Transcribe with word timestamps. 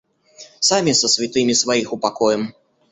Сами 0.59 0.93
со 0.93 1.07
святыми 1.07 1.53
своих 1.53 1.93
упокоим. 1.93 2.55